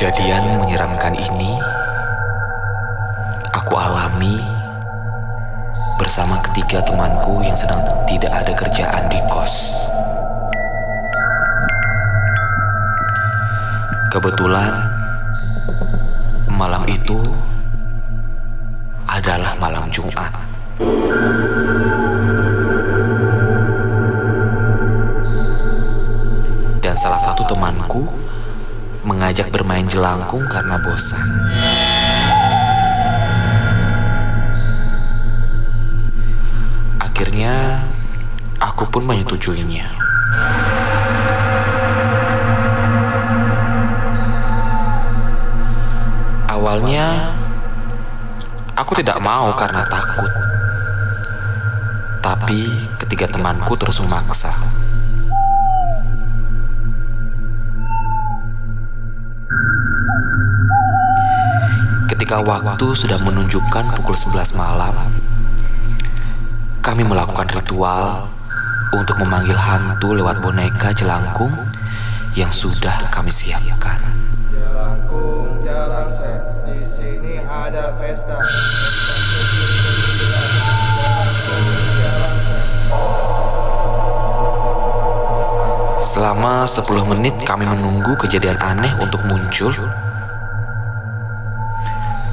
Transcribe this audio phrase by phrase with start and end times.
[0.00, 1.60] Kejadian menyeramkan ini
[3.52, 4.40] aku alami
[6.00, 9.92] bersama ketiga temanku yang sedang tidak ada kerjaan di kos.
[14.08, 14.72] Kebetulan
[16.48, 17.20] malam itu
[19.04, 20.49] adalah malam Jumat.
[29.04, 31.24] Mengajak bermain jelangkung karena bosan.
[37.00, 37.84] Akhirnya,
[38.60, 39.88] aku pun menyetujuinya.
[46.48, 47.32] Awalnya,
[48.76, 50.32] aku tidak mau karena takut.
[52.20, 52.68] Tapi
[53.00, 54.79] ketiga temanku terus memaksa.
[62.30, 64.94] Ketika waktu sudah menunjukkan pukul 11 malam,
[66.78, 68.30] kami melakukan ritual
[68.94, 71.50] untuk memanggil hantu lewat boneka jelangkung
[72.38, 73.98] yang sudah kami siapkan.
[74.46, 78.38] Jelangkung jalan set, di sini ada pesta.
[85.98, 89.74] Selama 10 menit kami menunggu kejadian aneh untuk muncul.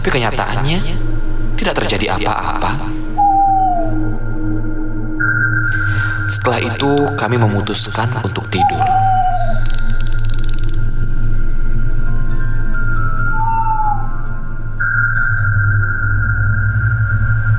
[0.00, 0.80] Tapi kenyataannya
[1.60, 2.72] tidak terjadi apa-apa.
[6.24, 8.80] Setelah itu kami memutuskan untuk tidur.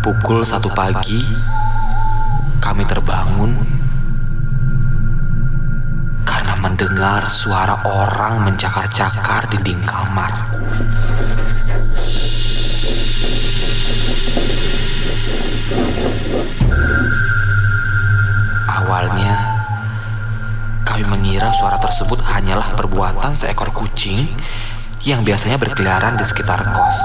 [0.01, 1.21] Pukul satu pagi,
[2.57, 3.53] kami terbangun
[6.25, 10.57] karena mendengar suara orang mencakar-cakar dinding kamar.
[21.61, 24.17] Suara tersebut hanyalah perbuatan seekor kucing
[25.05, 26.97] yang biasanya berkeliaran di sekitar kos.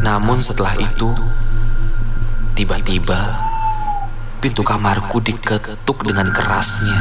[0.00, 1.12] Namun setelah itu,
[2.56, 3.20] tiba-tiba
[4.40, 6.96] pintu kamarku diketuk dengan kerasnya.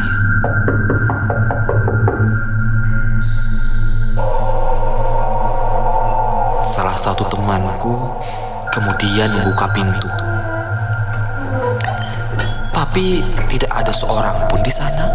[6.59, 8.11] Salah satu temanku
[8.75, 10.26] kemudian membuka pintu.
[12.97, 15.05] Tapi tidak ada seorang pun di sana.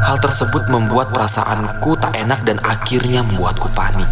[0.00, 4.08] Hal tersebut membuat perasaanku tak enak dan akhirnya membuatku panik.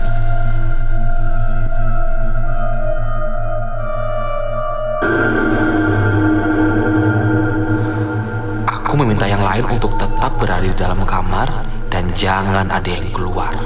[8.68, 11.48] Aku meminta yang lain untuk tetap berada di dalam kamar
[11.88, 13.56] dan jangan ada yang keluar.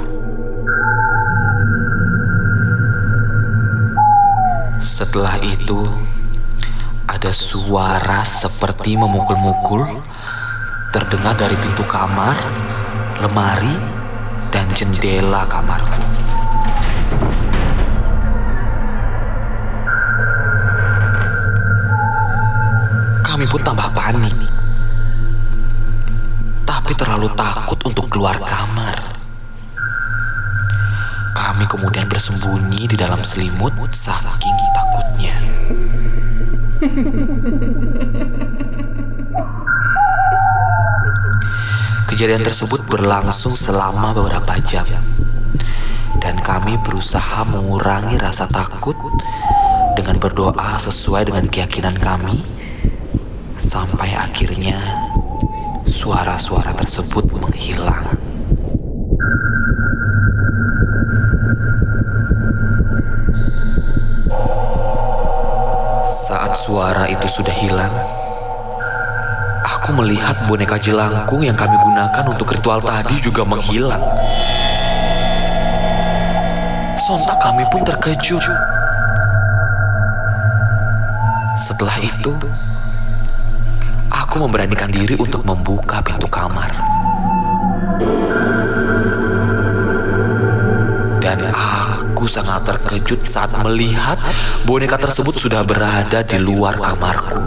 [4.79, 6.06] Setelah itu,
[7.07, 9.87] ada suara seperti memukul-mukul
[10.91, 12.35] terdengar dari pintu kamar,
[13.23, 13.71] lemari,
[14.51, 16.03] dan jendela kamarku.
[23.23, 24.35] Kami pun tambah panik.
[26.67, 28.97] Tapi terlalu takut untuk keluar kamar.
[31.37, 35.35] Kami kemudian bersembunyi di dalam selimut saking takutnya.
[42.05, 44.85] Kejadian tersebut berlangsung selama beberapa jam.
[46.21, 48.93] Dan kami berusaha mengurangi rasa takut
[49.97, 52.45] dengan berdoa sesuai dengan keyakinan kami
[53.57, 54.77] sampai akhirnya
[55.89, 58.13] suara-suara tersebut menghilang.
[67.37, 67.93] Sudah hilang,
[69.61, 74.01] aku melihat boneka jelangkung yang kami gunakan untuk ritual tadi juga menghilang.
[76.97, 78.41] Sontak kami pun terkejut.
[81.61, 82.33] Setelah itu,
[84.09, 86.73] aku memberanikan diri untuk membuka pintu kamar.
[92.27, 94.19] Sangat terkejut saat melihat
[94.67, 97.39] boneka tersebut sudah berada di luar kamarku.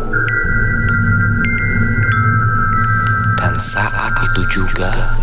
[3.37, 5.15] Dan saat itu juga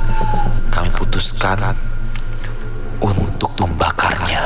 [0.70, 1.74] kami putuskan
[3.02, 4.46] untuk membakarnya.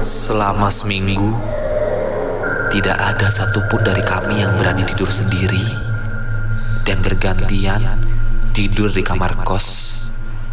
[0.00, 1.36] Selama seminggu,
[2.70, 5.89] tidak ada satupun dari kami yang berani tidur sendiri
[6.84, 7.82] dan bergantian
[8.56, 9.68] tidur di kamar kos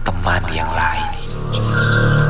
[0.03, 2.26] teman yang lain.